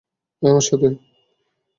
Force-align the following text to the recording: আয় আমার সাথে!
আয় 0.43 0.49
আমার 0.51 0.65
সাথে! 0.69 0.87